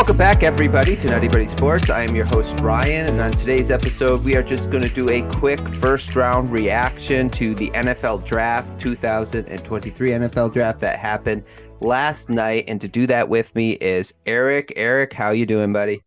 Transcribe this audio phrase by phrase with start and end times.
[0.00, 1.90] Welcome back, everybody, to NuttieBuddie Sports.
[1.90, 5.10] I am your host, Ryan, and on today's episode, we are just going to do
[5.10, 11.44] a quick first round reaction to the NFL Draft 2023 NFL Draft that happened
[11.82, 12.64] last night.
[12.66, 14.72] And to do that with me is Erik.
[14.74, 16.00] Erik, how you doing, buddy?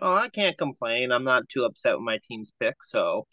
[0.00, 1.10] Oh, I can't complain.
[1.10, 3.26] I'm not too upset with my team's pick, so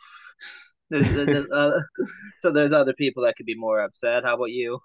[0.89, 1.79] there's, there's, uh,
[2.40, 4.23] so there's other people that could be more upset.
[4.23, 4.79] How about you?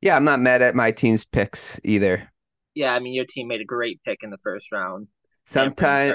[0.00, 2.32] Yeah, I'm not mad at my team's picks either
[2.76, 5.08] yeah, I mean your team made a great pick in the first round.
[5.46, 6.14] Sometimes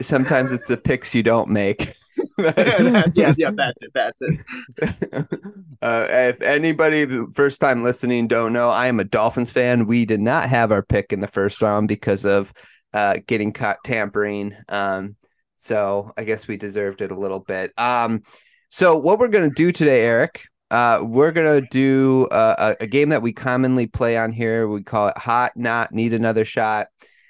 [0.00, 1.92] sometimes it's the picks you don't make.
[2.38, 3.90] yeah, yeah, that's it.
[3.92, 5.26] That's it.
[5.82, 9.86] Uh, if anybody the first time listening don't know, I am a Dolphins fan.
[9.86, 12.52] We did not have our pick in the first round because of
[12.92, 14.54] uh, getting caught tampering.
[14.68, 15.16] Um,
[15.56, 17.72] so I guess we deserved it a little bit.
[17.78, 18.24] Um,
[18.68, 23.22] so what we're gonna do today, Erik, uh, we're gonna do a, a, game that
[23.22, 24.68] we commonly play on here.
[24.68, 26.88] We call it "Hot Not Need Another Shot,"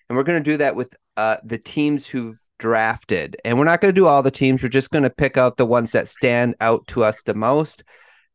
[0.09, 3.37] and we're gonna do that with uh, the teams who've drafted.
[3.45, 4.63] And we're not gonna do all the teams.
[4.63, 7.83] We're just gonna pick out the ones that stand out to us the most.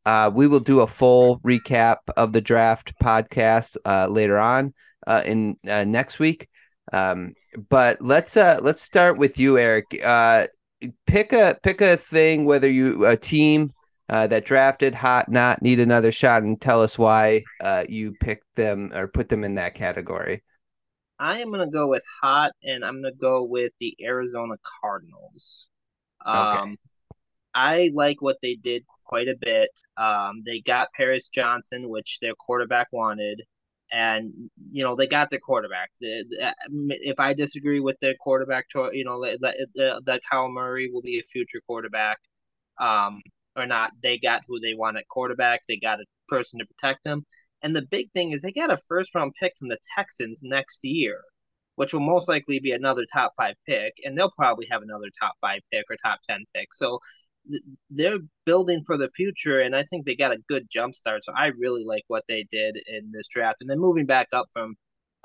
[0.06, 4.74] Uh, we will do a full recap of the draft podcast uh, later on
[5.06, 6.48] uh, in uh, next week.
[6.94, 7.34] Um,
[7.70, 10.00] but let's uh, let's start with you, Erik.
[10.04, 10.48] Uh,
[11.06, 13.72] pick a pick a thing, whether you a team
[14.10, 18.56] uh, that drafted hot, not need another shot, and tell us why uh, you picked
[18.56, 20.44] them or put them in that category.
[21.18, 25.70] I am gonna go with hot, and I'm gonna go with the Arizona Cardinals.
[26.26, 26.76] Um, okay.
[27.54, 29.70] I like what they did quite a bit.
[29.98, 33.42] Um, they got Paris Johnson, which their quarterback wanted,
[33.92, 34.34] and
[34.72, 35.92] you know they got their quarterback.
[36.02, 36.54] The, the,
[37.02, 41.20] If I disagree with their quarterback, to you know that that Kyler Murray will be
[41.20, 42.20] a future quarterback.
[42.78, 43.22] Um,
[43.56, 45.62] or not, they got who they want at quarterback.
[45.68, 47.26] They got a person to protect them.
[47.62, 50.80] And the big thing is they got a first round pick from the Texans next
[50.84, 51.22] year,
[51.76, 53.94] which will most likely be another top five pick.
[54.04, 56.74] And they'll probably have another top five pick or top 10 pick.
[56.74, 57.00] So
[57.90, 59.62] they're building for the future.
[59.62, 61.24] And I think they got a good jump start.
[61.24, 63.58] So I really like what they did in this draft.
[63.62, 64.76] And then moving back up from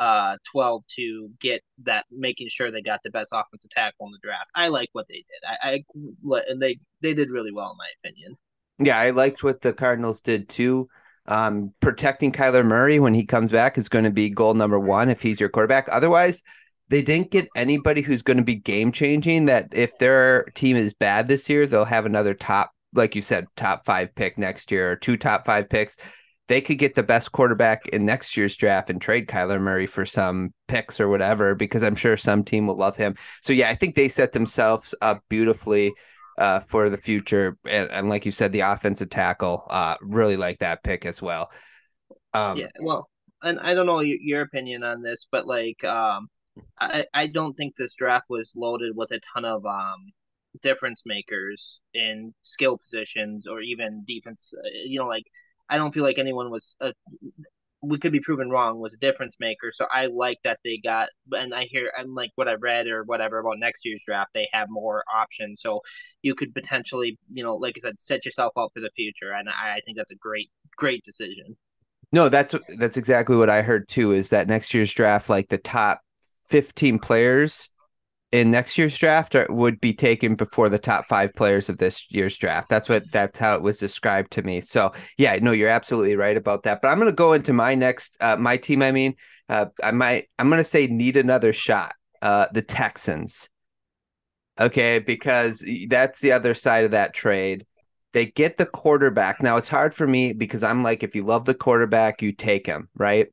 [0.00, 4.18] uh 12 to get that making sure they got the best offensive tackle in the
[4.22, 4.50] draft.
[4.54, 5.24] I like what they did.
[5.62, 5.84] I,
[6.32, 8.36] I and they they did really well in my opinion.
[8.78, 10.88] Yeah, I liked what the Cardinals did too.
[11.26, 15.10] Um, protecting Kyler Murray when he comes back is going to be goal number one
[15.10, 15.86] if he's your quarterback.
[15.92, 16.42] Otherwise,
[16.88, 19.46] they didn't get anybody who's going to be game changing.
[19.46, 23.46] That if their team is bad this year, they'll have another top, like you said,
[23.54, 25.98] top five pick next year or two top five picks
[26.50, 30.04] they could get the best quarterback in next year's draft and trade Kyler Murray for
[30.04, 33.14] some picks or whatever, because I'm sure some team will love him.
[33.40, 35.92] So yeah, I think they set themselves up beautifully
[36.38, 37.56] uh, for the future.
[37.68, 41.52] And, and, like you said, the offensive tackle, uh, really like that pick as well.
[42.34, 43.08] Um, yeah, well,
[43.42, 46.26] and I don't know your opinion on this, but like, um,
[46.80, 50.10] I, I don't think this draft was loaded with a ton of um,
[50.62, 54.52] difference makers in skill positions or even defense.
[54.52, 55.26] Uh, you know, like
[55.70, 56.76] I don't feel like anyone was.
[56.82, 56.92] A,
[57.82, 59.72] we could be proven wrong was a difference maker.
[59.72, 63.04] So I like that they got, and I hear, and like what I read or
[63.04, 65.62] whatever about next year's draft, they have more options.
[65.62, 65.80] So
[66.20, 69.32] you could potentially, you know, like I said, set yourself up for the future.
[69.32, 71.56] And I, I think that's a great, great decision.
[72.12, 74.12] No, that's that's exactly what I heard too.
[74.12, 76.02] Is that next year's draft, like the top
[76.44, 77.70] fifteen players
[78.32, 82.36] in next year's draft would be taken before the top five players of this year's
[82.36, 82.68] draft.
[82.68, 84.60] That's what that's how it was described to me.
[84.60, 86.80] So yeah, no, you're absolutely right about that.
[86.80, 88.82] But I'm gonna go into my next uh, my team.
[88.82, 89.14] I mean,
[89.48, 91.92] uh, I might I'm gonna say need another shot.
[92.22, 93.48] Uh, the Texans.
[94.60, 97.66] Okay, because that's the other side of that trade.
[98.12, 99.42] They get the quarterback.
[99.42, 102.66] Now it's hard for me because I'm like, if you love the quarterback, you take
[102.66, 103.28] him, right?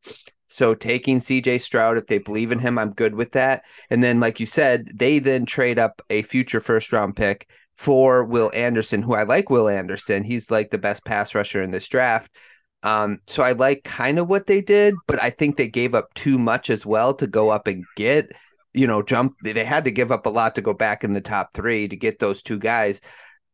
[0.58, 3.62] So taking CJ Stroud, if they believe in him, I'm good with that.
[3.92, 8.24] And then, like you said, they then trade up a future first round pick for
[8.24, 10.24] Will Anderson, who I like Will Anderson.
[10.24, 12.36] He's like the best pass rusher in this draft.
[12.82, 16.12] Um, so I like kind of what they did, but I think they gave up
[16.16, 18.32] too much as well to go up and get,
[18.74, 19.36] you know, jump.
[19.44, 21.96] They had to give up a lot to go back in the top three to
[21.96, 23.00] get those two guys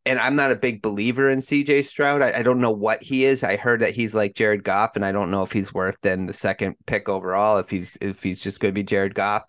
[0.05, 2.21] and I'm not a big believer in CJ Stroud.
[2.21, 3.43] I, I, don't know what he is.
[3.43, 6.25] I heard that he's like Jared Goff, and I don't know if he's worth then
[6.25, 7.57] the second pick overall.
[7.57, 9.43] If he's if he's just going to be Jared Goff,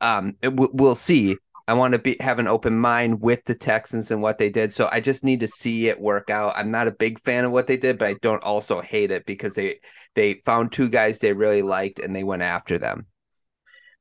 [0.00, 1.36] um, w- we'll see.
[1.68, 4.74] I want to be have an open mind with the Texans and what they did.
[4.74, 6.54] So I just need to see it work out.
[6.56, 9.24] I'm not a big fan of what they did, but I don't also hate it
[9.26, 9.78] because they
[10.16, 13.06] they found two guys they really liked and they went after them.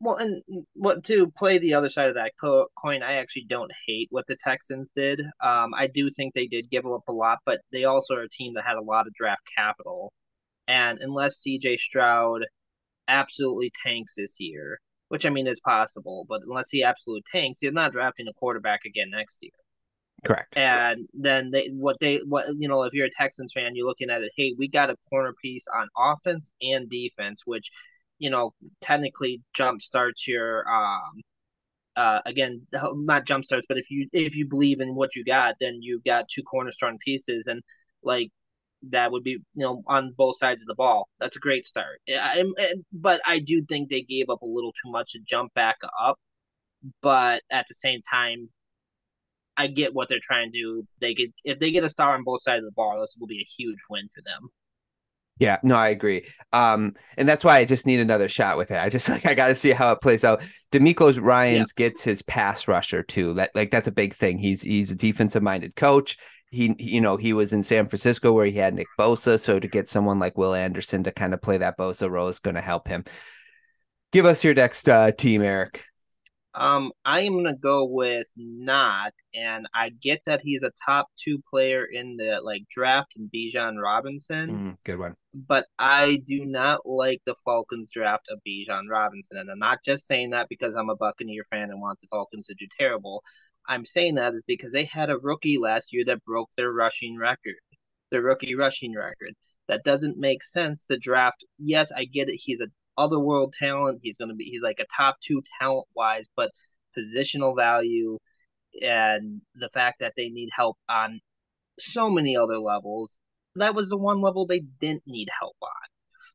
[0.02, 0.42] Well, and
[0.74, 4.26] what to play the other side of that co- coin, I actually don't hate what
[4.28, 5.20] the Texans did.
[5.42, 8.30] Um, I do think they did give up a lot, but they also are a
[8.30, 10.14] team that had a lot of draft capital.
[10.68, 12.46] And unless CJ Stroud
[13.08, 14.80] absolutely tanks this year,
[15.10, 18.82] which I mean is possible, but unless he absolutely tanks, you're not drafting a quarterback
[18.86, 19.52] again next year.
[20.26, 20.54] Correct.
[20.56, 24.10] And then they what they what you know if you're a Texans fan, you're looking
[24.10, 24.32] at it.
[24.36, 27.70] Hey, we got a corner piece on offense and defense, which
[28.20, 31.22] you know technically jump starts your um
[31.96, 35.56] uh again not jump starts, but if you if you believe in what you got,
[35.60, 37.62] then you got two cornerstone pieces and
[38.04, 38.32] like
[38.84, 41.10] that would be you know on both sides of the ball.
[41.20, 42.02] That's a great start.
[42.10, 45.54] I, I, but I do think they gave up a little too much to jump
[45.54, 46.18] back up.
[47.02, 48.50] But at the same time,
[49.58, 50.88] I get what they're trying to do.
[51.02, 53.28] They get if they get a star on both sides of the ball, this will
[53.28, 54.50] be a huge win for them.
[55.40, 56.26] Yeah, no, I agree.
[56.52, 58.78] Um, and that's why I just need another shot with it.
[58.78, 60.42] I just like I got to see how it plays out.
[60.72, 61.88] DeMeco Ryans yeah.
[61.88, 63.34] gets his pass rusher too.
[63.34, 64.38] That like that's a big thing.
[64.38, 66.18] He's he's a defensive minded coach.
[66.52, 69.68] He you know he was in San Francisco where he had Nick Bosa, so to
[69.68, 72.62] get someone like Will Anderson to kind of play that Bosa role is going to
[72.62, 73.06] help him.
[74.12, 75.84] Give us your next uh, team, Erik.
[76.56, 81.42] Um, I am gonna go with not, and I get that he's a top two
[81.50, 84.50] player in the like draft and Bijan Robinson.
[84.50, 85.16] Mm, good one.
[85.34, 90.08] But I do not like the Falcons draft of Bijan Robinson, and I'm not just
[90.08, 93.24] saying that because I'm a Buccaneer fan and want the Falcons to do terrible.
[93.68, 97.18] I'm saying that is because they had a rookie last year that broke their rushing
[97.18, 97.56] record,
[98.12, 99.36] their rookie rushing record.
[99.68, 101.46] That doesn't make sense to draft.
[101.60, 102.40] Yes, I get it.
[102.44, 102.68] He's a
[102.98, 104.00] otherworld talent.
[104.04, 106.52] He's going to be he's like a top two talent wise, but
[106.98, 108.18] positional value
[108.82, 111.20] and the fact that they need help on
[111.80, 113.20] so many other levels.
[113.56, 115.70] That was the one level they didn't need help on.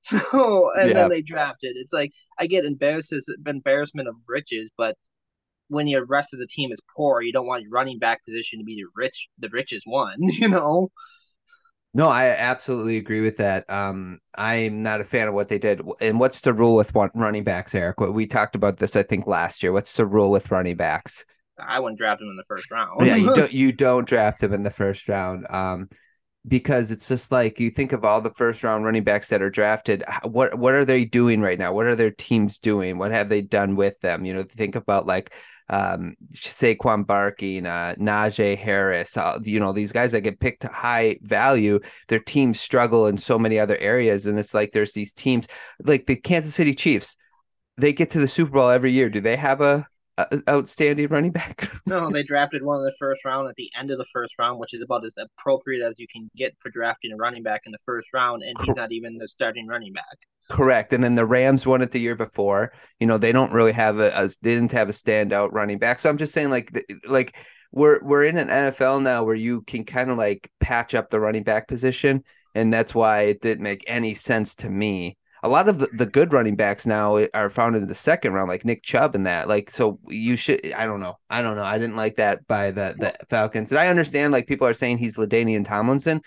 [0.32, 0.94] So and yeah.
[0.94, 1.76] then they drafted.
[1.76, 4.98] It's like I get embarrasses embarrassment of riches, but
[5.68, 8.58] when your rest of the team is poor, you don't want your running back position
[8.58, 10.90] to be the rich the richest one, you know.
[11.96, 13.70] No, I absolutely agree with that.
[13.70, 15.80] Um, I'm not a fan of what they did.
[16.00, 18.00] And what's the rule with running backs, Erik?
[18.00, 19.70] We talked about this, I think, last year.
[19.70, 21.24] What's the rule with running backs?
[21.56, 23.06] I wouldn't draft them in the first round.
[23.06, 23.52] yeah, you don't.
[23.52, 25.46] You don't draft them in the first round.
[25.48, 25.88] Um,
[26.46, 29.50] because it's just like you think of all the first round running backs that are
[29.50, 30.04] drafted.
[30.22, 31.72] What what are they doing right now?
[31.72, 32.98] What are their teams doing?
[32.98, 34.24] What have they done with them?
[34.24, 35.32] You know, think about like
[35.70, 41.18] um, Saquon Barkley, uh, Najee Harris, uh, you know, these guys that get picked high
[41.22, 44.26] value, their teams struggle in so many other areas.
[44.26, 45.46] And it's like there's these teams
[45.82, 47.16] like the Kansas City Chiefs,
[47.78, 49.08] they get to the Super Bowl every year.
[49.08, 49.86] Do they have a
[50.16, 51.68] Uh, outstanding running back?
[51.86, 54.60] no, they drafted one in the first round at the end of the first round,
[54.60, 57.72] which is about as appropriate as you can get for drafting a running back in
[57.72, 58.42] the first round.
[58.42, 60.16] And he's not even the starting running back.
[60.50, 60.92] Correct.
[60.92, 62.72] And then the Rams won it the year before.
[63.00, 65.98] You know, they don't really have a, a they didn't have a standout running back.
[65.98, 66.70] So I'm just saying like
[67.08, 67.36] like
[67.72, 71.18] we're we're in an NFL now where you can kind of like patch up the
[71.18, 72.22] running back position
[72.54, 75.16] and that's why it didn't make any sense to me.
[75.44, 78.48] A lot of the, the good running backs now are found in the second round,
[78.48, 79.46] like Nick Chubb and that.
[79.46, 80.72] Like, so you should.
[80.72, 81.18] I don't know.
[81.28, 81.64] I don't know.
[81.64, 83.70] I didn't like that by the the Falcons.
[83.70, 86.22] And I understand like people are saying he's LaDainian Tomlinson,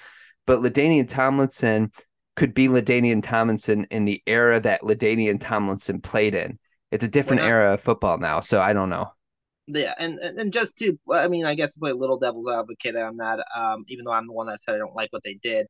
[0.46, 1.92] but LaDainian Tomlinson
[2.36, 6.60] could be LaDainian Tomlinson in the era that LaDainian Tomlinson played in.
[6.92, 9.12] It's a different not, era of football now, so I don't know.
[9.66, 12.96] Yeah, and and just to, I mean, I guess to play a little devil's advocate
[12.96, 15.40] on that, um, even though I'm the one that said I don't like what they
[15.44, 15.68] did,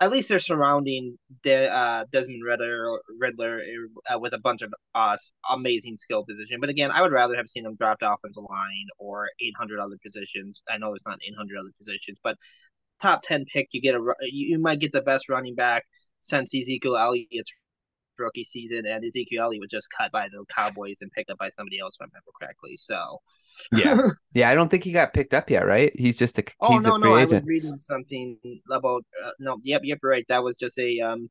[0.00, 3.60] at least they're surrounding De, uh, Desmond Ridder, Riddler
[4.12, 5.16] uh, with a bunch of uh,
[5.50, 6.58] amazing skill position.
[6.58, 10.62] But again, I would rather have seen them dropped offensive line or 800 other positions.
[10.68, 12.36] I know it's not 800 other positions, but
[13.02, 15.84] top 10 pick, you get a you might get the best running back
[16.22, 17.52] since Ezekiel Elliott's
[18.20, 21.50] rookie season, and Ezekiel Elliott was just cut by the Cowboys and picked up by
[21.50, 22.78] somebody else, if I remember correctly.
[22.78, 23.20] So,
[23.72, 25.92] yeah, yeah, I don't think he got picked up yet, right?
[25.98, 27.32] He's just a oh no, no, agent.
[27.32, 28.38] I was reading something
[28.70, 30.24] about uh, no, yep, yep, right.
[30.28, 31.28] That was just a um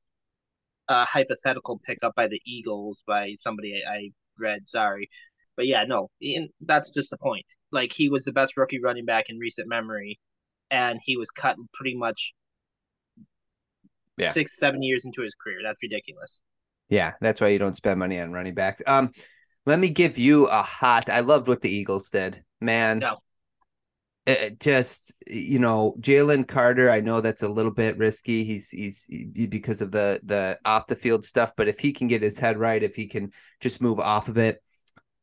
[0.88, 4.68] a hypothetical pickup by the Eagles by somebody I, I read.
[4.68, 5.10] Sorry,
[5.56, 7.46] but yeah, no, and that's just the point.
[7.72, 10.20] Like he was the best rookie running back in recent memory,
[10.72, 12.34] and he was cut pretty much
[14.20, 14.32] yeah.
[14.32, 15.60] six, seven years into his career.
[15.64, 16.42] That's ridiculous.
[16.90, 18.82] Yeah, that's why you don't spend money on running backs.
[18.86, 19.12] Um,
[19.66, 21.10] let me give you a hot.
[21.10, 23.00] I loved what the Eagles did, man.
[23.00, 23.20] No.
[24.26, 26.90] It just you know Jalen Carter.
[26.92, 28.44] I know that's a little bit risky.
[28.44, 29.10] He's he's
[29.50, 31.54] because of the the off the field stuff.
[31.56, 34.38] But if he can get his head right, if he can just move off of
[34.38, 34.62] it,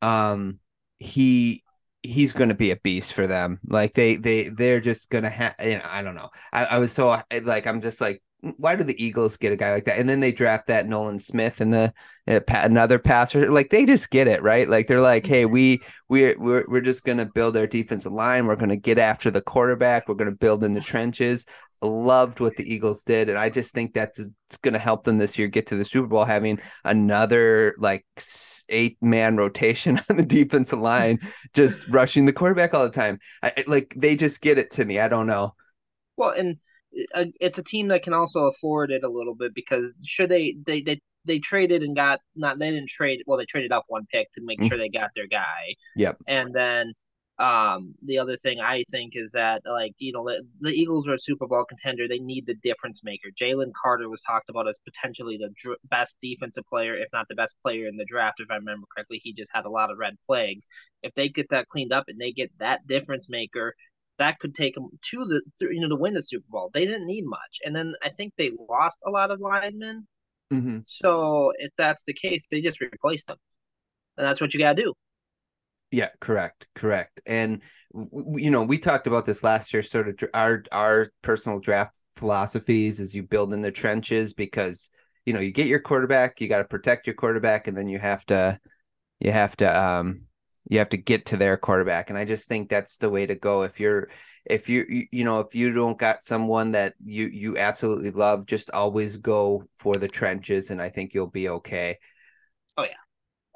[0.02, 0.58] um,
[0.98, 1.62] he
[2.02, 3.60] he's going to be a beast for them.
[3.66, 5.54] Like they they they're just going to have.
[5.62, 6.30] You know, I don't know.
[6.52, 8.22] I, I was so like I'm just like
[8.56, 9.98] why do the Eagles get a guy like that?
[9.98, 11.92] And then they draft that Nolan Smith and the
[12.28, 13.50] uh, another passer.
[13.50, 14.68] Like they just get it right.
[14.68, 18.46] Like they're like, hey, we we we're we're just gonna build our defensive line.
[18.46, 20.08] We're gonna get after the quarterback.
[20.08, 21.46] We're gonna build in the trenches.
[21.82, 24.28] loved what the Eagles did, and I just think that's
[24.62, 28.06] going to help them this year get to the Super Bowl, having another like
[28.68, 31.18] eight man rotation on the defensive line,
[31.54, 33.18] just rushing the quarterback all the time.
[33.42, 35.00] I, like they just get it to me.
[35.00, 35.54] I don't know.
[36.16, 36.58] Well, and
[37.14, 40.56] uh, it's a team that can also afford it a little bit because should they
[40.64, 44.06] they they they traded and got not they didn't trade well they traded up one
[44.12, 44.68] pick to make mm-hmm.
[44.68, 45.74] sure they got their guy.
[45.96, 46.18] Yep.
[46.26, 46.92] And then
[47.38, 51.14] um, the other thing I think is that like you know the, the Eagles are
[51.14, 52.08] a Super Bowl contender.
[52.08, 53.28] They need the difference maker.
[53.38, 57.34] Jalen Carter was talked about as potentially the dr- best defensive player, if not the
[57.34, 59.20] best player in the draft, if I remember correctly.
[59.22, 60.66] He just had a lot of red flags.
[61.02, 63.74] If they get that cleaned up and they get that difference maker,
[64.18, 66.70] that could take them to the you know to win the Super Bowl.
[66.72, 70.06] They didn't need much, and then I think they lost a lot of linemen.
[70.52, 70.78] Mm-hmm.
[70.84, 73.38] So if that's the case, they just replace them,
[74.16, 74.94] and that's what you got to do.
[75.90, 77.20] Yeah, correct, correct.
[77.26, 79.82] And you know, we talked about this last year.
[79.82, 84.90] Sort of our our personal draft philosophies as you build in the trenches because
[85.24, 87.98] you know you get your quarterback, you got to protect your quarterback, and then you
[87.98, 88.58] have to
[89.20, 90.25] you have to um
[90.68, 92.10] you have to get to their quarterback.
[92.10, 93.62] And I just think that's the way to go.
[93.62, 94.08] If you're
[94.44, 98.70] if you you know if you don't got someone that you you absolutely love, just
[98.70, 101.98] always go for the trenches, and I think you'll be okay.
[102.76, 102.90] Oh yeah.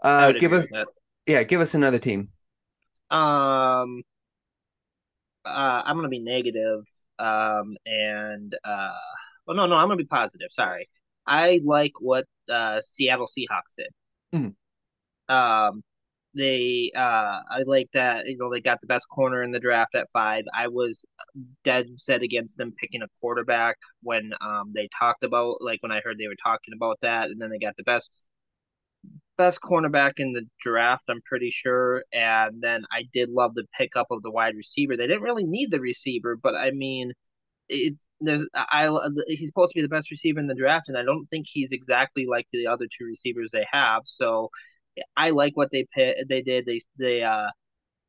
[0.03, 0.67] Uh, give us
[1.27, 2.29] yeah, give us another team.
[3.11, 4.03] Um,
[5.45, 6.85] uh, I'm gonna be negative.
[7.19, 8.97] Um, and uh,
[9.47, 10.49] well, no, no, I'm gonna be positive.
[10.51, 10.89] Sorry,
[11.27, 13.89] I like what uh Seattle Seahawks did.
[14.35, 15.35] Mm-hmm.
[15.35, 15.83] Um,
[16.35, 19.95] they uh I like that you know they got the best corner in the draft
[19.95, 20.45] at five.
[20.55, 21.05] I was
[21.65, 26.01] dead set against them picking a quarterback when um they talked about like when I
[26.05, 28.13] heard they were talking about that, and then they got the best
[29.39, 32.03] best cornerback in the draft, I'm pretty sure.
[32.13, 34.97] And then I did love the pickup of the wide receiver.
[34.97, 37.13] They didn't really need the receiver, but I mean,
[37.69, 38.91] it's there's I
[39.29, 41.73] he's supposed to be the best receiver in the draft, and I don't think he's
[41.73, 44.03] exactly like the other two receivers they have.
[44.07, 44.51] So
[45.17, 46.67] I like what they pit, they did.
[46.67, 47.51] They they uh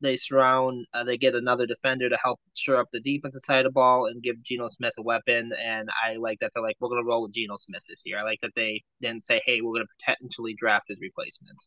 [0.01, 3.65] they surround, uh, they get another defender to help shore up the defensive side of
[3.65, 5.51] the ball and give Geno Smith a weapon.
[5.63, 8.19] And I like that they're like, we're to roll with Geno Smith this year.
[8.19, 11.57] I like that they didn't say, hey, we're to potentially draft his replacement.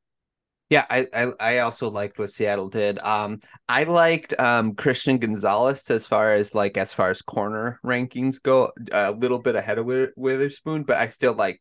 [0.71, 2.99] Yeah, I, I, I also liked what Seattle did.
[3.01, 3.39] Um,
[3.69, 8.73] I liked um Christian Gonzalez as far as like as far as corner rankings go,
[8.91, 11.61] a little bit ahead of Witherspoon, but I still like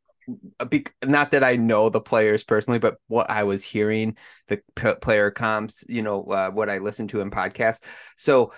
[1.05, 4.61] not that I know the players personally, but what I was hearing, the
[5.01, 7.81] player comps, you know, uh, what I listened to in podcasts.
[8.17, 8.53] So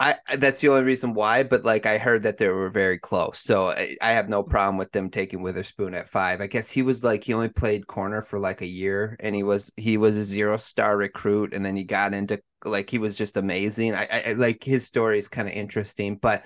[0.00, 1.42] I that's the only reason why.
[1.42, 4.78] But like I heard that they were very close, so I, I have no problem
[4.78, 6.40] with them taking Witherspoon at five.
[6.40, 9.42] I guess he was like he only played corner for like a year, and he
[9.42, 13.14] was he was a zero star recruit, and then he got into like he was
[13.16, 13.94] just amazing.
[13.94, 16.44] I, I like his story is kind of interesting, but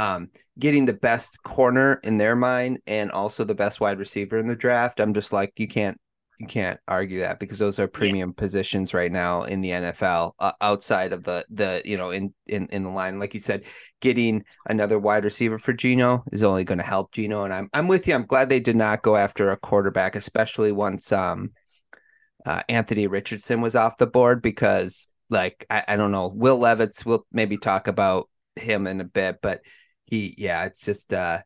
[0.00, 4.46] um, getting the best corner in their mind and also the best wide receiver in
[4.46, 4.98] the draft.
[4.98, 6.00] I'm just like you can't
[6.38, 8.40] you can't argue that because those are premium yeah.
[8.40, 12.66] positions right now in the NFL uh, outside of the the you know in in
[12.68, 13.64] in the line like you said
[14.00, 17.86] getting another wide receiver for Geno is only going to help Geno and I'm I'm
[17.86, 21.50] with you I'm glad they did not go after a quarterback especially once um
[22.46, 27.04] uh, Anthony Richardson was off the board because like I, I don't know Will Levis
[27.04, 29.60] we'll maybe talk about him in a bit but
[30.10, 31.38] he yeah it's just uh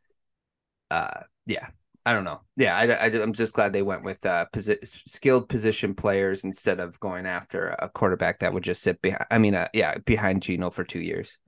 [0.90, 1.68] uh yeah
[2.06, 2.42] I don't know.
[2.56, 6.78] Yeah, I, I, am just glad they went with uh, posi- skilled position players instead
[6.78, 9.25] of going after a quarterback that would just sit behind.
[9.30, 11.38] I mean, uh, yeah, behind Geno for two years.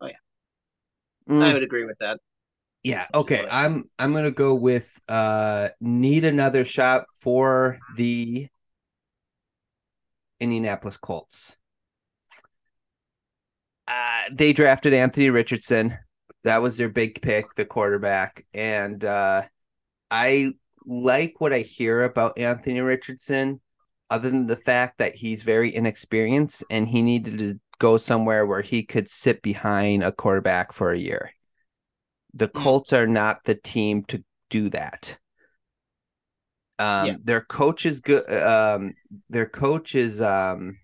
[0.00, 0.14] Oh yeah,
[1.28, 1.42] mm.
[1.42, 2.20] I would agree with that.
[2.82, 3.06] Yeah.
[3.12, 3.46] Okay.
[3.50, 8.48] I'm I'm gonna go with uh need another shot for the
[10.40, 11.56] Indianapolis Colts.
[13.88, 15.98] Uh, they drafted Anthony Richardson
[16.46, 18.46] that was their big pick, the quarterback.
[18.54, 19.42] And uh,
[20.12, 20.52] I
[20.84, 23.60] like what I hear about Anthony Richardson,
[24.10, 28.62] other than the fact that he's very inexperienced and he needed to go somewhere where
[28.62, 31.32] he could sit behind a quarterback for a year.
[32.32, 32.62] The hmm.
[32.62, 35.18] Colts are not the team to do that.
[36.78, 37.14] Um, yeah.
[37.24, 38.22] their coach is good.
[38.32, 38.94] Um,
[39.28, 40.78] their coach is um,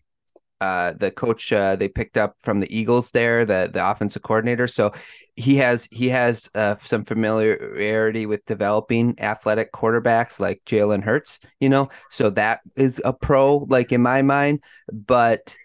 [0.62, 4.68] uh, the coach uh, they picked up from the Eagles there, the the offensive coordinator.
[4.68, 4.92] So
[5.34, 11.40] he has he has uh, some familiarity with developing athletic quarterbacks like Jalen Hurts.
[11.58, 14.60] You know, so that is a pro, like in my mind.
[14.92, 15.56] But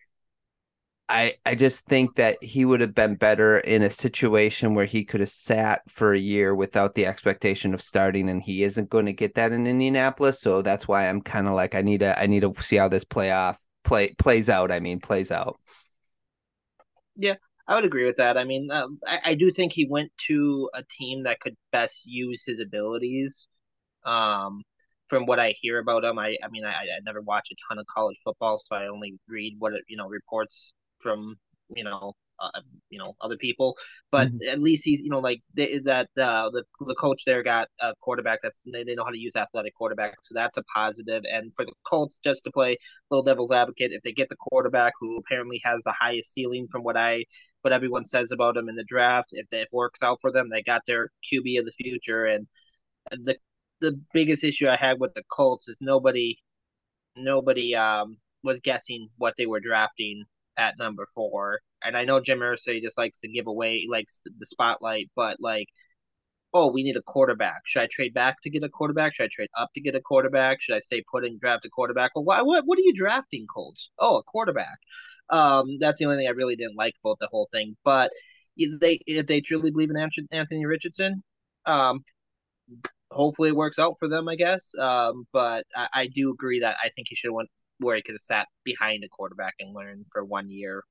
[1.07, 5.05] I I just think that he would have been better in a situation where he
[5.05, 9.05] could have sat for a year without the expectation of starting, and he isn't going
[9.05, 10.41] to get that in Indianapolis.
[10.41, 12.87] So that's why I'm kind of like I need to I need to see how
[12.87, 14.71] this play off play plays out.
[14.71, 15.59] I mean, plays out.
[17.15, 17.35] Yeah,
[17.67, 18.37] I would agree with that.
[18.37, 22.05] I mean, uh, I, I do think he went to a team that could best
[22.05, 23.47] use his abilities.
[24.05, 24.63] Um,
[25.09, 27.79] from what I hear about him, I I mean, I, I never watch a ton
[27.79, 31.35] of college football, so I only read what it, you know reports from
[31.75, 33.77] you know uh, you know other people
[34.11, 34.49] but mm-hmm.
[34.49, 37.93] at least he's you know like they, that uh, the the coach there got a
[38.01, 41.51] quarterback that they, they know how to use athletic quarterback so that's a positive and
[41.55, 42.77] for the Colts just to play
[43.09, 46.83] little devil's advocate if they get the quarterback who apparently has the highest ceiling from
[46.83, 47.25] what I
[47.61, 50.61] what everyone says about him in the draft if it works out for them they
[50.61, 52.47] got their QB of the future and
[53.11, 53.37] the
[53.79, 56.37] the biggest issue I had with the Colts is nobody
[57.15, 60.23] nobody um was guessing what they were drafting
[60.57, 61.59] at number four.
[61.87, 65.67] And I know Jim Irsay just likes to give away likes the spotlight, but like,
[66.53, 67.61] oh, we need a quarterback.
[67.65, 69.15] Should I trade back to get a quarterback?
[69.15, 70.61] Should I trade up to get a quarterback?
[70.61, 72.11] Should I stay put and draft a quarterback?
[72.15, 73.91] Well, why, what what are you drafting, Colts?
[73.99, 74.77] Oh, a quarterback.
[75.29, 77.77] Um, that's the only thing I really didn't like about the whole thing.
[77.83, 78.11] But
[78.57, 79.97] they if they truly believe in
[80.31, 81.23] Anthony Richardson,
[81.65, 82.03] um,
[83.11, 84.73] hopefully it works out for them, I guess.
[84.79, 88.01] Um, but I, I do agree that I think he should have went where he
[88.01, 90.83] could have sat behind a quarterback and learned for one year.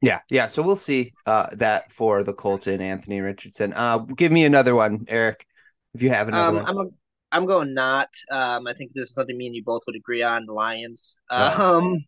[0.00, 0.46] Yeah, yeah.
[0.46, 3.72] So we'll see uh, that for the Colts and Anthony Richardson.
[3.74, 5.46] Uh, give me another one, Erik,
[5.94, 6.60] if you have another.
[6.60, 6.84] Um, I'm a,
[7.32, 8.08] I'm going not.
[8.30, 10.46] Um, I think this is something me and you both would agree on.
[10.46, 11.18] The Lions.
[11.30, 12.04] Um,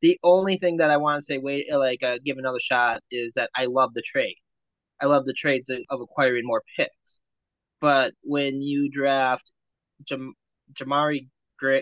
[0.00, 3.34] the only thing that I want to say, wait, like uh, give another shot, is
[3.34, 4.36] that I love the trade.
[5.00, 7.22] I love the trades of acquiring more picks,
[7.80, 9.52] but when you draft
[10.04, 10.34] Jam-
[10.72, 11.28] Jamari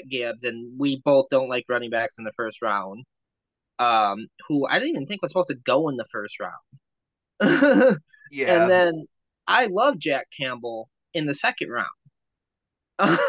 [0.08, 3.04] Gibbs, and we both don't like running backs in the first round.
[3.78, 8.00] Um, who I didn't even think was supposed to go in the first round.
[8.30, 8.62] yeah.
[8.62, 9.04] And then
[9.46, 11.88] I love Jack Campbell in the second round.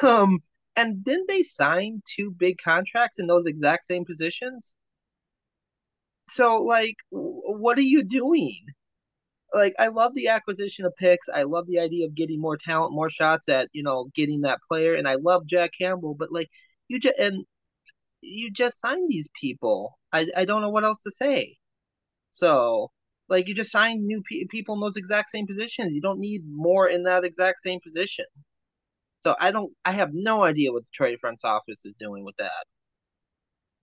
[0.04, 0.40] Um,
[0.78, 4.76] and didn't they sign two big contracts in those exact same positions?
[6.30, 8.66] So, like, what are you doing?
[9.54, 11.30] like I love the acquisition of picks.
[11.30, 14.60] I love the idea of getting more talent, more shots at you know getting that
[14.68, 16.16] player, and I love Jack Campbell.
[16.16, 16.50] But like
[16.88, 17.46] you just and
[18.22, 19.98] you just signed these people.
[20.14, 21.58] I I don't know what else to say.
[22.32, 22.92] So
[23.30, 25.94] like you just signed new pe- people in those exact same positions.
[25.94, 28.26] You don't need more in that exact same position.
[29.22, 29.74] So I don't.
[29.86, 32.66] I have no idea what the trade front office is doing with that.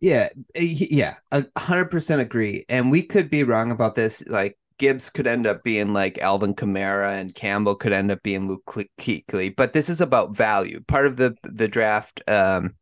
[0.01, 2.65] Yeah, yeah, a hundred percent agree.
[2.69, 4.27] And we could be wrong about this.
[4.27, 8.49] Like Gibbs could end up being like Alvin Kamara and Campbell could end up being
[8.49, 9.55] Luke Kuechly.
[9.57, 10.81] But this is about value.
[10.87, 12.75] Part of the the draft um,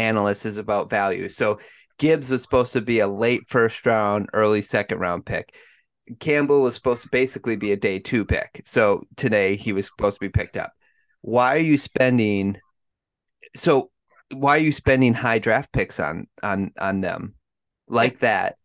[0.00, 1.28] analyst is about value.
[1.28, 1.58] So
[1.98, 5.54] Gibbs was supposed to be a late first round, early second round pick.
[6.18, 8.62] Campbell was supposed to basically be a day two pick.
[8.64, 10.72] So today he was supposed to be picked up.
[11.20, 12.56] Why are you spending?
[13.54, 13.90] So
[14.32, 17.34] why are you spending high draft picks on on on them
[17.88, 18.56] like that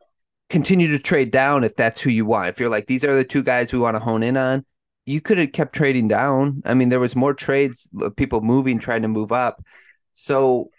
[0.49, 2.49] continue to trade down if that's who you want.
[2.49, 4.65] If you're like, these are the two guys we want to hone in on,
[5.05, 6.61] you could have kept trading down.
[6.65, 9.63] I mean, there was more trades, people moving, trying to move up.
[10.13, 10.69] So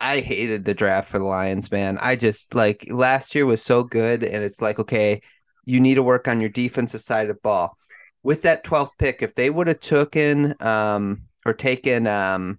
[0.00, 1.98] I hated the draft for the Lions, man.
[1.98, 5.20] I just like last year was so good, and it's like, okay,
[5.64, 7.76] you need to work on your defensive side of the ball.
[8.22, 12.58] With that 12th pick, if they would have taken um or taken um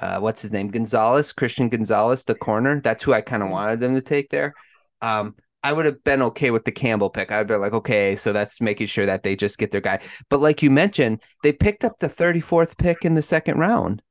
[0.00, 0.68] uh what's his name?
[0.68, 3.54] Gonzalez, Christian Gonzalez, the corner, that's who I kind of mm-hmm.
[3.54, 4.54] wanted them to take there.
[5.02, 7.30] Um, I would have been okay with the Campbell pick.
[7.30, 10.00] I'd be like, okay, so that's making sure that they just get their guy.
[10.28, 14.02] But like you mentioned, they picked up the 34th pick in the second round.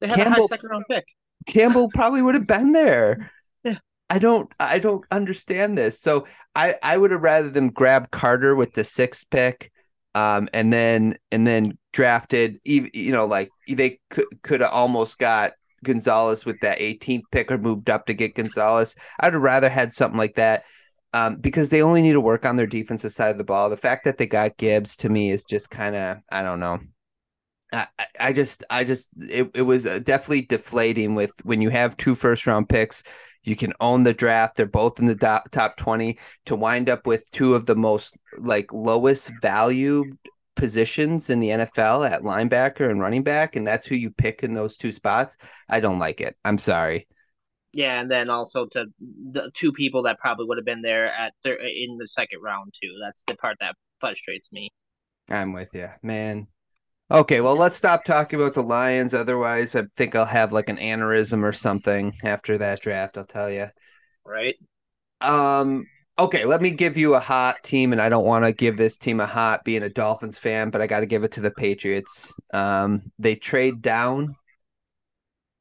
[0.00, 1.04] They had Campbell, a high second round pick.
[1.46, 3.30] Campbell probably would have been there.
[3.62, 3.76] Yeah.
[4.08, 6.00] I don't I don't understand this.
[6.00, 9.70] So I I would have rather them grab Carter with the sixth pick
[10.14, 15.52] um and then and then drafted you know like they could could have almost got
[15.84, 18.94] Gonzalez with that 18th pick or moved up to get Gonzalez.
[19.20, 20.64] I'd rather had something like that
[21.12, 23.70] um, because they only need to work on their defensive side of the ball.
[23.70, 26.80] The fact that they got Gibbs to me is just kind of I don't know.
[27.72, 27.86] I,
[28.18, 32.14] I just I just it, it was uh, definitely deflating with when you have two
[32.14, 33.02] first round picks
[33.44, 37.06] you can own the draft they're both in the top, top 20 to wind up
[37.06, 40.04] with two of the most like lowest value
[40.60, 44.52] positions in the NFL at linebacker and running back, and that's who you pick in
[44.52, 45.36] those two spots,
[45.68, 46.36] I don't like it.
[46.44, 47.08] I'm sorry.
[47.72, 48.86] Yeah, and then also to
[49.32, 52.74] the two people that probably would have been there at thir- in the second round
[52.80, 52.94] too.
[53.00, 54.70] That's the part that frustrates me.
[55.30, 56.48] I'm with you, man.
[57.10, 59.14] Okay, well, let's stop talking about the Lions.
[59.14, 63.18] Otherwise, I think I'll have like an aneurysm or something after that draft.
[63.18, 63.66] I'll tell you.
[64.24, 64.54] Right.
[65.20, 65.86] Um
[66.18, 68.96] okay, let me give you a hot team, and I don't want to give this
[68.98, 71.50] team a hot being a Dolphins fan, but I got to give it to the
[71.50, 72.32] Patriots.
[72.52, 74.36] Um, they trade down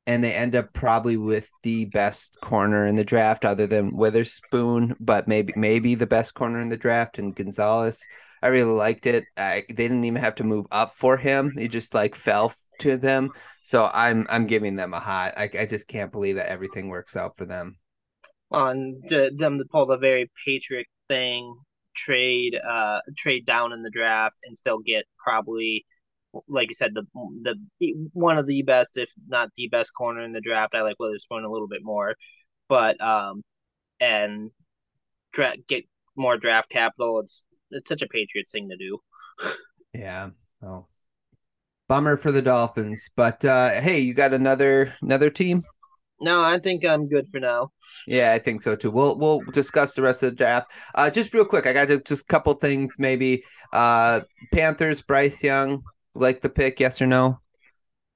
[0.05, 4.95] and they end up probably with the best corner in the draft, other than Witherspoon,
[4.99, 8.05] but maybe maybe the best corner in the draft, and Gonzalez.
[8.41, 9.25] I really liked it.
[9.37, 12.97] I, they didn't even have to move up for him; he just like fell to
[12.97, 13.31] them.
[13.63, 15.33] So I'm I'm giving them a hot.
[15.37, 17.77] I, I just can't believe that everything works out for them.
[18.51, 21.55] On the, them to pull the very patriot thing,
[21.95, 25.85] trade uh trade down in the draft, and still get probably
[26.47, 30.33] like you said, the the one of the best, if not the best corner in
[30.33, 30.75] the draft.
[30.75, 32.15] I like Witherspoon a little bit more,
[32.67, 33.43] but um,
[33.99, 34.51] and
[35.31, 37.19] dra- get more draft capital.
[37.19, 38.99] It's it's such a Patriots thing to do.
[39.93, 40.29] yeah.
[40.61, 40.87] Oh,
[41.87, 45.63] bummer for the Dolphins, but uh, hey, you got another another team.
[46.21, 47.71] No, I think I'm good for now.
[48.05, 48.91] Yeah, I think so too.
[48.91, 50.71] We'll we'll discuss the rest of the draft.
[50.95, 52.95] Uh, just real quick, I got just a couple things.
[52.99, 54.21] Maybe uh,
[54.53, 55.83] Panthers, Bryce Young,
[56.15, 56.79] like the pick?
[56.79, 57.39] Yes or no?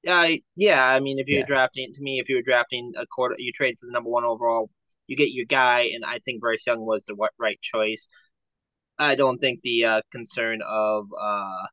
[0.08, 0.86] Uh, yeah.
[0.86, 1.46] I mean, if you're yeah.
[1.46, 4.26] drafting, to me, if you were drafting a quarter, you trade for the number one
[4.26, 4.70] overall,
[5.08, 8.08] you get your guy, and I think Bryce Young was the right choice.
[9.00, 11.64] I don't think the uh, concern of uh,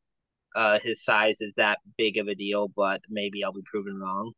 [0.55, 4.33] uh, his size is that big of a deal, but maybe I'll be proven wrong.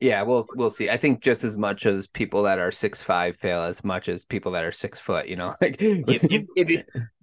[0.00, 0.90] Yeah, we'll we'll see.
[0.90, 4.24] I think just as much as people that are six five fail, as much as
[4.24, 5.28] people that are six foot.
[5.28, 6.82] You know, like if, if, if, you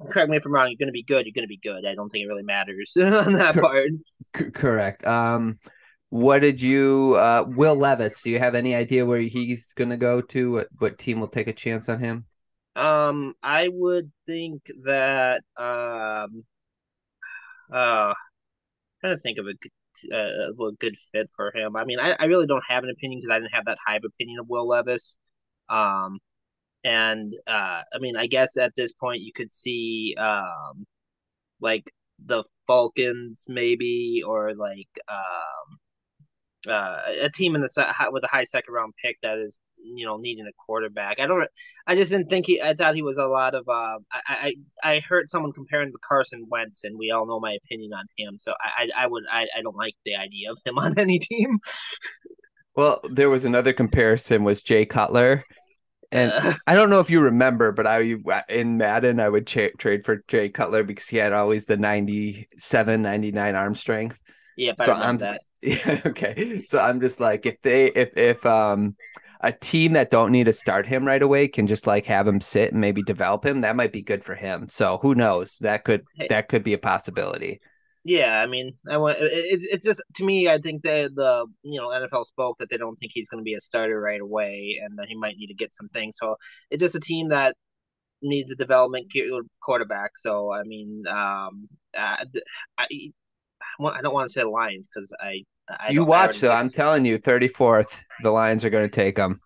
[0.09, 1.25] correct me if I'm wrong, you're going to be good.
[1.25, 1.85] You're going to be good.
[1.85, 3.89] I don't think it really matters on that part.
[4.37, 5.05] C- correct.
[5.05, 5.59] Um,
[6.07, 8.23] what did you, uh, Will Levis?
[8.23, 10.51] Do you have any idea where he's going to go to?
[10.53, 12.25] What what team will take a chance on him?
[12.75, 16.45] Um, I would think that um,
[17.71, 18.13] uh,
[19.01, 19.53] trying to think of a
[20.13, 21.75] uh, a good fit for him.
[21.75, 23.97] I mean, I, I really don't have an opinion because I didn't have that high
[23.97, 25.17] of opinion of Will Levis.
[25.69, 26.19] Um,
[26.84, 30.86] and uh, I mean, I guess at this point you could see um,
[31.62, 31.91] like
[32.25, 35.79] the Falcons maybe, or like um,
[36.73, 40.17] uh, a team in the with a high second round pick that is you know
[40.17, 41.19] needing a quarterback.
[41.19, 41.47] I don't.
[41.87, 42.61] I just didn't think he.
[42.61, 43.67] I thought he was a lot of.
[43.67, 47.57] Uh, I I I heard someone comparing to Carson Wentz, and we all know my
[47.63, 48.37] opinion on him.
[48.39, 51.19] So I I, I would I, I don't like the idea of him on any
[51.19, 51.59] team.
[52.75, 55.43] Well, there was another comparison was Jay Cutler.
[56.11, 58.15] And uh, I don't know if you remember, but I
[58.49, 63.01] in Madden I would tra- trade for Jay Cutler because he had always the 97,
[63.01, 64.19] 99 arm strength.
[64.57, 65.41] Yeah, so I'm that.
[65.61, 66.63] Yeah, okay.
[66.63, 68.95] So I'm just like if they if if um
[69.41, 72.41] a team that don't need to start him right away can just like have him
[72.41, 73.62] sit and maybe develop him.
[73.62, 74.67] That might be good for him.
[74.69, 75.58] So who knows?
[75.60, 77.62] That could that could be a possibility.
[78.04, 80.49] Yeah, I mean, I want it's it's just to me.
[80.49, 83.45] I think that the you know NFL spoke that they don't think he's going to
[83.45, 86.17] be a starter right away, and that he might need to get some things.
[86.19, 86.36] So
[86.69, 87.56] it's just a team that
[88.21, 89.12] needs a development
[89.62, 90.12] quarterback.
[90.17, 92.23] So I mean, um, I,
[92.78, 92.88] I,
[93.80, 96.51] I don't want to say Lions because I I you watch though.
[96.51, 99.41] I'm telling you, 34th, the Lions are going to take them.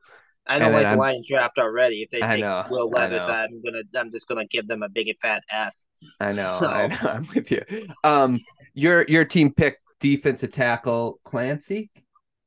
[0.46, 2.04] I don't like the I'm, Lions draft already.
[2.04, 5.16] If they take know, Will Levis, I'm gonna I'm just gonna give them a big
[5.22, 5.74] fat F.
[6.20, 6.68] I know, so.
[6.68, 6.98] I know.
[7.04, 7.62] I'm with you.
[8.04, 8.42] Um,
[8.74, 11.92] your your team picked defensive tackle Kancey.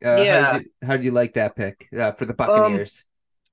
[0.05, 0.61] Uh, yeah.
[0.85, 3.06] How do you, you like that pick uh, for the um, Buccaneers?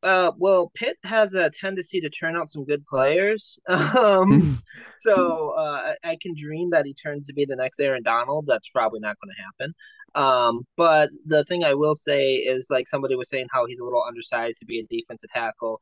[0.04, 3.60] Uh, well, Pitt has a tendency to turn out some good players.
[3.70, 4.62] Um,
[4.98, 8.46] so uh, I can dream that he turns to be the next Aaron Donald.
[8.48, 9.76] That's probably not going to happen.
[10.16, 13.84] Um, but the thing I will say is, like somebody was saying, how he's a
[13.84, 15.80] little undersized to be a defensive tackle.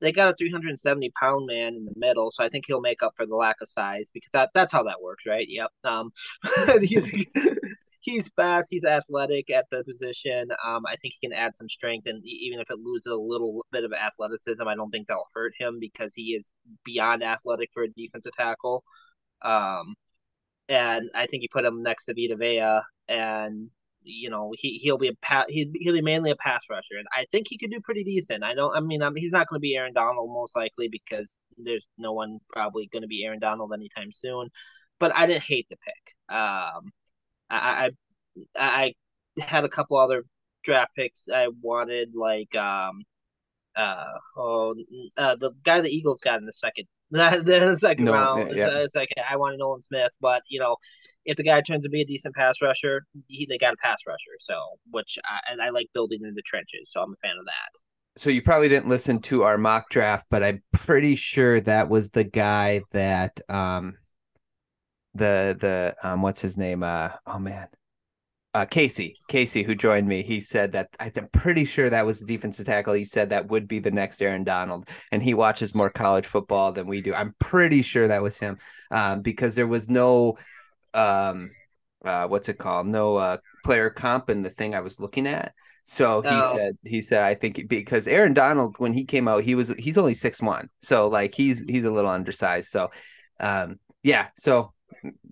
[0.00, 3.14] They got a 370 pound man in the middle, so I think he'll make up
[3.16, 5.46] for the lack of size because that that's how that works, right?
[5.48, 5.70] Yep.
[5.84, 6.12] Um,
[8.04, 10.48] he's fast, he's athletic at the position.
[10.64, 13.64] Um, I think he can add some strength, and even if it loses a little
[13.72, 16.50] bit of athleticism, I don't think that'll hurt him because he is
[16.84, 18.84] beyond athletic for a defensive tackle.
[19.42, 19.94] Um,
[20.68, 23.70] and I think you put him next to Vita Vea, and
[24.02, 27.06] you know he he'll be a pa- he he'll be mainly a pass rusher, and
[27.16, 28.44] I think he could do pretty decent.
[28.44, 28.76] I don't.
[28.76, 32.12] I mean, I'm, he's not going to be Aaron Donald most likely because there's no
[32.12, 34.48] one probably going to be Aaron Donald anytime soon.
[35.00, 36.34] But I didn't hate the pick.
[36.36, 36.92] Um,
[37.54, 37.90] I,
[38.56, 38.94] I
[39.38, 40.24] I had a couple other
[40.62, 43.02] draft picks I wanted, like um,
[43.76, 44.04] uh,
[44.36, 44.74] oh,
[45.16, 48.54] uh, the guy the Eagles got in the second, the second no, round.
[48.54, 48.78] Yeah.
[48.78, 50.76] It's like I wanted Nolan Smith, but you know,
[51.24, 53.98] if the guy turns to be a decent pass rusher, he, they got a pass
[54.06, 54.36] rusher.
[54.38, 54.54] So,
[54.90, 57.80] which I, and I like building in the trenches, so I'm a fan of that.
[58.16, 62.10] So you probably didn't listen to our mock draft, but I'm pretty sure that was
[62.10, 63.94] the guy that um
[65.14, 67.68] the the um what's his name uh oh man
[68.54, 72.26] uh, Casey, Casey, who joined me, he said that I'm pretty sure that was the
[72.26, 72.94] defensive tackle.
[72.94, 76.70] He said that would be the next Aaron Donald, and he watches more college football
[76.70, 77.12] than we do.
[77.12, 78.58] I'm pretty sure that was him
[78.92, 80.38] um, because there was no,
[80.94, 81.50] um,
[82.04, 82.86] uh, what's it called?
[82.86, 85.52] No uh, player comp in the thing I was looking at.
[85.82, 86.56] So he oh.
[86.56, 89.98] said he said I think because Aaron Donald when he came out he was he's
[89.98, 92.90] only six one so like he's he's a little undersized so
[93.38, 94.72] um yeah so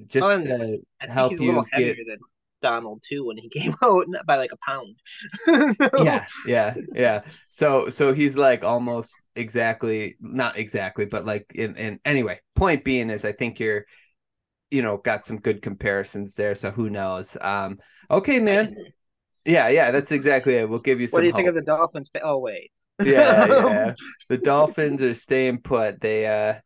[0.07, 2.19] just oh, to help you get
[2.63, 4.97] Donald too when he came out by like a pound.
[5.77, 5.91] so...
[6.03, 7.21] Yeah, yeah, yeah.
[7.49, 12.41] So so he's like almost exactly not exactly, but like in in anyway.
[12.55, 13.85] Point being is I think you're
[14.71, 16.55] you know got some good comparisons there.
[16.55, 17.37] So who knows?
[17.43, 17.79] Um
[18.11, 18.77] okay, man.
[19.45, 20.69] Yeah, yeah, that's exactly it.
[20.69, 21.19] We'll give you some.
[21.19, 21.39] What do you hope.
[21.39, 22.11] think of the Dolphins?
[22.23, 22.71] Oh wait.
[23.03, 23.95] yeah, yeah.
[24.29, 26.01] The Dolphins are staying put.
[26.01, 26.61] They uh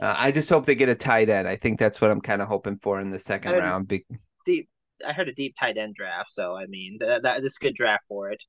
[0.00, 1.46] uh, I just hope they get a tight end.
[1.46, 3.88] I think that's what I'm kind of hoping for in the second round.
[3.88, 4.06] Be-
[4.44, 4.68] deep
[5.06, 8.04] I heard a deep tight end draft, so I mean that, that this good draft
[8.08, 8.42] for it.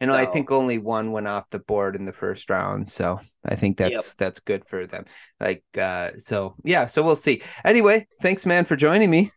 [0.00, 0.16] And so.
[0.16, 3.76] I think only one went off the board in the first round, so I think
[3.78, 4.04] that's yep.
[4.16, 5.04] that's good for them.
[5.40, 7.42] Like, uh, so yeah, so we'll see.
[7.64, 9.32] Anyway, thanks, man, for joining me.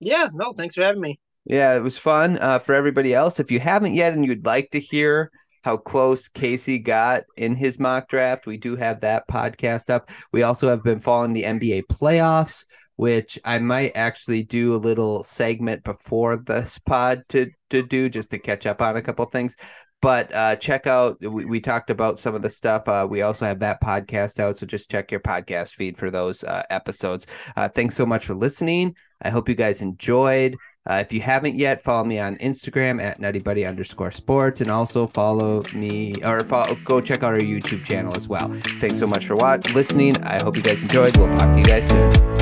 [0.00, 1.20] Yeah, no, thanks for having me.
[1.44, 2.38] Yeah, it was fun.
[2.38, 5.30] Uh, for everybody else, if you haven't yet and you'd like to hear
[5.62, 10.10] how close Casey got in his mock draft, we do have that podcast up.
[10.32, 12.64] We also have been following the NBA playoffs
[13.00, 18.30] which I might actually do a little segment before this pod to to do just
[18.32, 19.56] to catch up on a couple things.
[20.02, 22.86] But uh, check out we, we talked about some of the stuff.
[22.86, 26.44] Uh, we also have that podcast out, so just check your podcast feed for those
[26.44, 27.26] uh, episodes.
[27.56, 28.94] Uh, thanks so much for listening.
[29.22, 30.56] I hope you guys enjoyed.
[30.88, 35.06] Uh, if you haven't yet, follow me on Instagram at nuttiebuddie underscore sports and also
[35.06, 38.48] follow me or follow, go check out our YouTube channel as well.
[38.80, 40.16] Thanks so much for watching, listening.
[40.22, 41.16] I hope you guys enjoyed.
[41.16, 42.39] We'll talk to you guys soon.